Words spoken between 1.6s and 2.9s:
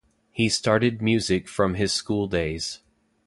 his school days.